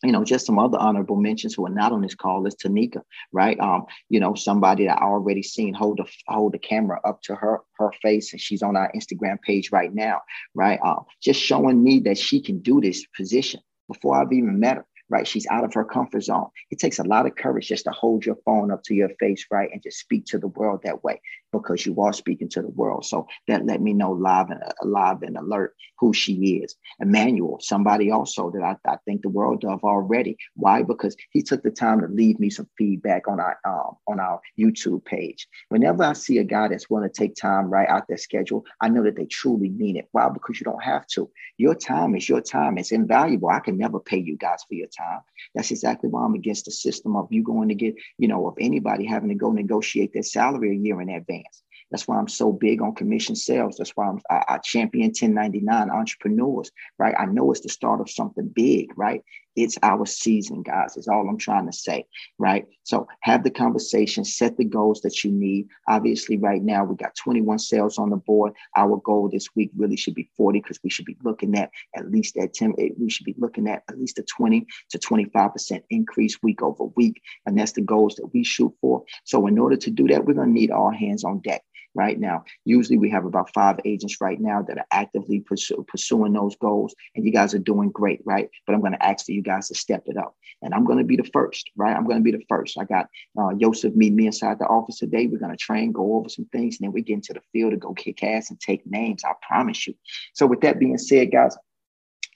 you 0.03 0.12
know, 0.12 0.24
just 0.24 0.45
some 0.45 0.60
other 0.60 0.77
honorable 0.77 1.15
mentions 1.15 1.53
who 1.53 1.65
are 1.65 1.69
not 1.69 1.91
on 1.91 2.01
this 2.01 2.15
call 2.15 2.45
is 2.45 2.55
Tanika, 2.55 3.01
right? 3.31 3.60
Um, 3.60 3.86
you 4.10 4.19
know, 4.19 4.36
somebody 4.36 4.86
that 4.86 5.01
I 5.01 5.05
already 5.05 5.43
seen 5.43 5.74
hold 5.74 5.98
the 5.98 6.05
hold 6.27 6.53
the 6.53 6.60
camera 6.60 7.00
up 7.05 7.22
to 7.24 7.36
her 7.36 7.62
her 7.77 7.91
face, 8.01 8.33
and 8.33 8.41
she's 8.41 8.62
on 8.62 8.75
our 8.75 8.91
Instagram 8.93 9.41
page 9.41 9.72
right 9.72 9.93
now, 9.93 10.22
right? 10.53 10.79
Um, 10.83 11.05
just 11.22 11.41
showing 11.41 11.83
me 11.83 12.00
that 12.01 12.17
she 12.17 12.41
can 12.41 12.60
do 12.60 12.81
this 12.81 13.05
position 13.15 13.62
before 13.88 14.22
I've 14.22 14.33
even 14.33 14.60
met 14.60 14.77
her 14.77 14.86
right? 15.10 15.27
She's 15.27 15.45
out 15.51 15.65
of 15.65 15.74
her 15.75 15.83
comfort 15.83 16.22
zone. 16.22 16.48
It 16.72 16.79
takes 16.79 16.98
a 16.98 17.03
lot 17.03 17.27
of 17.27 17.36
courage 17.36 17.67
just 17.67 17.83
to 17.83 17.91
hold 17.91 18.25
your 18.25 18.38
phone 18.45 18.72
up 18.72 18.81
to 18.86 18.95
your 18.95 19.10
face, 19.19 19.45
right? 19.51 19.69
And 19.72 19.83
just 19.83 20.00
speak 20.00 20.25
to 20.27 20.39
the 20.39 20.48
world 20.48 20.81
that 20.86 21.03
way 21.03 21.22
because 21.53 21.86
you 21.86 22.01
are 22.01 22.12
speaking 22.12 22.50
to 22.50 22.62
the 22.62 22.67
world. 22.69 23.05
So 23.05 23.27
that 23.48 23.65
let 23.65 23.81
me 23.81 23.93
know 23.93 24.12
live 24.12 24.50
and 24.50 24.62
alive 24.81 25.22
and 25.22 25.38
alert 25.38 25.75
who 25.98 26.13
she 26.13 26.57
is. 26.63 26.75
Emmanuel, 27.00 27.60
somebody 27.62 28.12
also 28.12 28.51
that 28.51 28.62
I, 28.62 28.75
I 28.91 28.98
think 29.05 29.22
the 29.22 29.29
world 29.29 29.63
of 29.63 29.83
already. 29.86 30.36
Why? 30.55 30.83
Because 30.83 31.15
he 31.31 31.41
took 31.41 31.63
the 31.63 31.72
time 31.72 32.01
to 32.01 32.07
leave 32.07 32.39
me 32.39 32.50
some 32.50 32.67
feedback 32.77 33.27
on 33.29 33.39
our 33.39 33.57
um, 33.65 33.95
on 34.07 34.19
our 34.19 34.41
YouTube 34.60 35.05
page. 35.05 35.48
Whenever 35.69 36.03
I 36.03 36.13
see 36.13 36.39
a 36.39 36.43
guy 36.43 36.67
that's 36.67 36.89
willing 36.89 37.10
to 37.10 37.13
take 37.13 37.36
time 37.36 37.69
right 37.69 37.88
out 37.88 38.07
their 38.10 38.17
schedule, 38.17 38.65
I 38.81 38.89
know 38.89 39.03
that 39.03 39.15
they 39.15 39.25
truly 39.25 39.69
mean 39.69 39.95
it. 39.95 40.10
Why? 40.12 40.27
Because 40.29 40.60
you 40.60 40.65
don't 40.65 40.83
have 40.83 41.07
to. 41.07 41.29
Your 41.57 41.75
time 41.75 42.15
is 42.15 42.27
your 42.27 42.41
time. 42.41 42.77
It's 42.77 42.91
invaluable. 42.91 43.50
I 43.50 43.60
can 43.60 43.77
never 43.77 44.00
pay 44.00 44.17
you 44.17 44.36
guys 44.36 44.63
for 44.67 44.74
your 44.74 44.88
time. 44.88 45.22
That's 45.55 45.72
exactly 45.72 46.10
why 46.10 46.24
I'm 46.25 46.33
against 46.33 46.65
the 46.65 46.72
system 46.72 47.15
of 47.15 47.27
you 47.31 47.43
going 47.43 47.69
to 47.69 47.75
get, 47.75 47.95
you 48.17 48.27
know, 48.27 48.48
of 48.48 48.55
anybody 48.60 49.05
having 49.05 49.29
to 49.29 49.36
go 49.36 49.51
negotiate 49.51 50.13
their 50.13 50.24
salary 50.24 50.72
a 50.72 50.79
year 50.79 51.00
in 51.01 51.10
advance. 51.10 51.43
That's 51.92 52.08
why 52.08 52.18
I'm 52.18 52.28
so 52.28 52.52
big 52.52 52.82
on 52.82 52.96
commission 52.96 53.36
sales. 53.36 53.76
That's 53.78 53.92
why 53.92 54.08
I'm, 54.08 54.20
I, 54.30 54.44
I 54.50 54.58
champion 54.58 55.10
1099 55.10 55.92
entrepreneurs, 55.92 56.72
right? 56.98 57.14
I 57.18 57.26
know 57.26 57.52
it's 57.52 57.62
the 57.62 57.70
start 57.70 58.02
of 58.02 58.10
something 58.10 58.48
big, 58.48 58.98
right? 58.98 59.22
It's 59.55 59.77
our 59.83 60.05
season, 60.05 60.63
guys, 60.63 60.98
is 60.98 61.07
all 61.07 61.27
I'm 61.27 61.38
trying 61.38 61.65
to 61.67 61.74
say, 61.74 62.05
right? 62.39 62.65
So 62.83 63.07
have 63.22 63.43
the 63.43 63.51
conversation, 63.51 64.25
set 64.25 64.57
the 64.57 64.65
goals 64.65 65.01
that 65.01 65.24
you 65.24 65.31
need. 65.31 65.67
Obviously, 65.88 66.38
right 66.38 66.62
now, 66.62 66.83
we 66.83 66.95
got 66.95 67.15
21 67.15 67.60
sales 67.60 67.98
on 67.98 68.10
the 68.10 68.17
board. 68.17 68.53
Our 68.75 68.98
goal 68.98 69.29
this 69.29 69.50
week 69.55 69.72
really 69.75 69.98
should 69.98 70.15
be 70.15 70.29
40 70.36 70.60
because 70.60 70.79
we 70.83 70.89
should 70.89 71.05
be 71.05 71.17
looking 71.24 71.55
at 71.57 71.72
at 71.95 72.12
least 72.12 72.38
at 72.38 72.53
10, 72.53 72.74
eh, 72.79 72.89
we 73.00 73.10
should 73.10 73.25
be 73.25 73.36
looking 73.38 73.67
at 73.67 73.83
at 73.89 74.00
least 74.00 74.19
a 74.19 74.24
20 74.24 74.65
to 74.89 74.98
25% 74.98 75.81
increase 75.89 76.38
week 76.41 76.62
over 76.62 76.86
week. 76.95 77.22
And 77.45 77.57
that's 77.57 77.74
the 77.74 77.81
goals 77.81 78.15
that 78.15 78.33
we 78.33 78.43
shoot 78.43 78.74
for. 78.81 79.03
So 79.24 79.48
in 79.48 79.60
order 79.60 79.77
to 79.77 79.91
do 79.91 80.07
that, 80.07 80.25
we're 80.25 80.33
going 80.33 80.50
to 80.50 80.53
need 80.53 80.72
all 80.72 80.91
hands 80.91 81.24
on 81.24 81.39
deck 81.39 81.63
right 81.96 82.20
now. 82.20 82.44
Usually 82.66 82.98
we 82.98 83.10
have 83.10 83.26
about 83.26 83.54
five 83.54 83.80
agents 83.86 84.20
right 84.22 84.40
now 84.40 84.62
that 84.64 84.78
are 84.78 84.86
actively 84.92 85.40
pursue, 85.42 85.86
pursuing 85.88 86.34
those 86.34 86.56
goals, 86.56 86.96
and 87.16 87.26
you 87.26 87.32
guys 87.32 87.54
are 87.54 87.60
doing 87.60 87.90
great, 87.90 88.22
right? 88.26 88.50
But 88.66 88.74
I'm 88.74 88.82
going 88.82 88.94
to 88.94 89.06
ask 89.06 89.26
for 89.26 89.32
you 89.32 89.42
guys 89.42 89.68
to 89.70 89.76
step 89.76 90.04
it 90.08 90.18
up. 90.18 90.36
And 90.62 90.74
I'm 90.74 90.86
going 90.86 91.00
to 91.00 91.04
be 91.04 91.18
the 91.18 91.30
first, 91.34 91.70
right? 91.76 91.96
I'm 91.96 92.06
going 92.06 92.18
to 92.18 92.24
be 92.24 92.32
the 92.32 92.44
first. 92.48 92.78
I 92.80 92.86
got 92.86 93.08
uh, 93.38 93.50
Yosef 93.58 93.94
meet 93.96 94.14
me 94.14 94.28
inside 94.28 94.60
the 94.60 94.66
office 94.66 95.00
today. 95.00 95.28
We're 95.28 95.40
going 95.40 95.52
to 95.52 95.58
train, 95.58 95.92
go 95.92 96.16
over 96.16 96.30
some 96.30 96.46
things, 96.46 96.78
and 96.80 96.88
then 96.88 96.94
we 96.94 97.02
get 97.02 97.16
into 97.16 97.34
the 97.34 97.42
field 97.52 97.72
to 97.72 97.78
go 97.78 97.94
kick 97.94 98.24
ass 98.24 98.50
and 98.50 98.60
take 98.60 98.86
names. 98.86 99.24
I 99.24 99.34
promise 99.46 99.88
you. 99.88 99.96
So 100.34 100.46
with 100.46 100.62
that 100.62 100.80
being 100.80 100.98
said, 100.98 101.32
guys, 101.32 101.58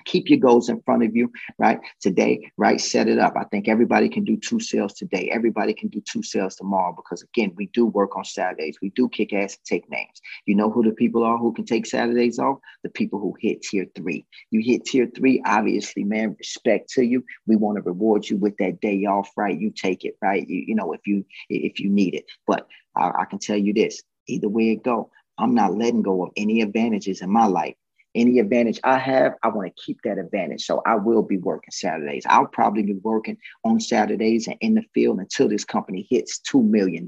keep 0.07 0.29
your 0.29 0.39
goals 0.39 0.69
in 0.69 0.81
front 0.81 1.03
of 1.03 1.15
you, 1.15 1.31
right? 1.59 1.79
Today, 2.01 2.49
right? 2.57 2.79
Set 2.79 3.07
it 3.07 3.19
up. 3.19 3.33
I 3.35 3.43
think 3.43 3.67
everybody 3.67 4.09
can 4.09 4.23
do 4.23 4.37
two 4.37 4.59
sales 4.59 4.93
today. 4.93 5.29
Everybody 5.31 5.73
can 5.73 5.89
do 5.89 6.01
two 6.01 6.23
sales 6.23 6.55
tomorrow 6.55 6.93
because, 6.95 7.21
again, 7.21 7.53
we 7.55 7.67
do 7.67 7.85
work 7.85 8.15
on 8.17 8.23
Saturdays. 8.23 8.77
We 8.81 8.89
do 8.91 9.09
kick 9.09 9.33
ass 9.33 9.57
and 9.57 9.65
take 9.65 9.89
names. 9.91 10.19
You 10.45 10.55
know 10.55 10.71
who 10.71 10.83
the 10.83 10.93
people 10.93 11.23
are 11.23 11.37
who 11.37 11.53
can 11.53 11.65
take 11.65 11.85
Saturdays 11.85 12.39
off? 12.39 12.57
The 12.83 12.89
people 12.89 13.19
who 13.19 13.35
hit 13.39 13.61
tier 13.61 13.85
three. 13.95 14.25
You 14.49 14.61
hit 14.63 14.85
tier 14.85 15.09
three, 15.15 15.41
obviously, 15.45 16.03
man, 16.03 16.35
respect 16.39 16.89
to 16.91 17.03
you. 17.03 17.23
We 17.45 17.57
want 17.57 17.77
to 17.77 17.83
reward 17.83 18.27
you 18.27 18.37
with 18.37 18.55
that 18.57 18.79
day 18.81 19.05
off, 19.05 19.29
right? 19.35 19.59
You 19.59 19.71
take 19.71 20.05
it, 20.05 20.15
right? 20.21 20.47
You, 20.47 20.63
you 20.67 20.75
know, 20.75 20.93
if 20.93 21.01
you 21.05 21.25
if 21.49 21.79
you 21.79 21.89
need 21.89 22.15
it. 22.15 22.25
But 22.47 22.67
I, 22.95 23.11
I 23.19 23.25
can 23.25 23.39
tell 23.39 23.57
you 23.57 23.73
this 23.73 24.01
either 24.27 24.49
way 24.49 24.71
it 24.71 24.83
go, 24.83 25.09
I'm 25.37 25.53
not 25.53 25.75
letting 25.75 26.01
go 26.01 26.25
of 26.25 26.31
any 26.35 26.61
advantages 26.61 27.21
in 27.21 27.29
my 27.29 27.45
life 27.45 27.75
any 28.17 28.39
advantage 28.39 28.79
I 28.83 28.97
have, 28.97 29.35
I 29.43 29.49
want 29.49 29.67
to 29.67 29.81
keep 29.81 30.01
that 30.03 30.17
advantage. 30.17 30.65
So 30.65 30.81
I 30.85 30.95
will 30.95 31.21
be 31.21 31.37
working 31.37 31.71
Saturdays. 31.71 32.25
I'll 32.27 32.47
probably 32.47 32.83
be 32.83 32.95
working 32.95 33.37
on 33.63 33.79
Saturdays 33.79 34.47
and 34.47 34.57
in 34.61 34.73
the 34.73 34.83
field 34.93 35.19
until 35.19 35.47
this 35.47 35.63
company 35.63 36.07
hits 36.09 36.41
$2 36.51 36.67
million. 36.67 37.07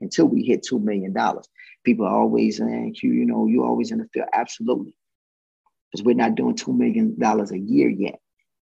Until 0.00 0.26
we 0.26 0.42
hit 0.42 0.66
$2 0.68 0.82
million. 0.82 1.14
People 1.84 2.06
are 2.06 2.18
always 2.18 2.56
saying, 2.56 2.96
you, 3.02 3.12
you 3.12 3.26
know, 3.26 3.46
you're 3.46 3.66
always 3.66 3.90
in 3.92 3.98
the 3.98 4.08
field. 4.12 4.28
Absolutely. 4.32 4.96
Because 5.92 6.04
we're 6.04 6.14
not 6.14 6.34
doing 6.34 6.56
$2 6.56 6.76
million 6.76 7.16
a 7.22 7.56
year 7.56 7.90
yet 7.90 8.18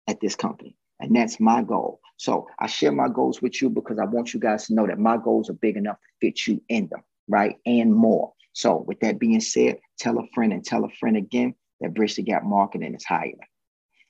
at 0.08 0.20
this 0.20 0.35
company. 0.35 0.76
And 1.00 1.14
that's 1.14 1.38
my 1.38 1.62
goal. 1.62 2.00
So 2.16 2.49
I 2.58 2.66
share 2.66 2.90
my 2.90 3.08
goals 3.08 3.40
with 3.40 3.62
you 3.62 3.70
because 3.70 3.99
I 4.00 4.04
want 4.04 4.35
you 4.35 4.40
guys 4.40 4.66
to 4.66 4.75
know 4.75 4.87
that 4.87 4.99
my 4.99 5.16
goals 5.16 5.49
are 5.49 5.54
big 5.54 5.76
enough 5.76 5.97
to 5.97 6.26
fit 6.26 6.47
you 6.47 6.61
in 6.68 6.88
them, 6.88 7.02
right? 7.28 7.56
And 7.64 7.94
more. 7.94 8.32
So 8.52 8.78
with 8.88 8.99
that 9.00 9.20
being 9.20 9.40
said, 9.40 9.78
tell 10.00 10.18
a 10.18 10.26
friend 10.35 10.52
and 10.52 10.64
tell 10.64 10.85
a 10.85 10.90
friend 10.99 11.16
again 11.16 11.54
that 11.80 11.94
Bridge 11.94 12.16
the 12.16 12.23
Gap 12.23 12.44
marketing 12.44 12.94
is 12.94 13.04
higher. 13.04 13.32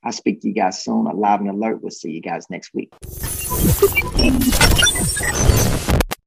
I'll 0.05 0.13
speak 0.13 0.41
to 0.43 0.49
you 0.49 0.55
guys 0.55 0.83
soon. 0.83 1.07
Alive 1.07 1.41
and 1.41 1.51
alert. 1.51 1.83
We'll 1.83 1.91
see 1.91 2.11
you 2.11 2.21
guys 2.21 2.49
next 2.51 2.73
week. 2.73 2.93